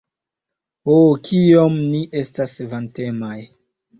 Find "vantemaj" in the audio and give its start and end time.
2.73-3.37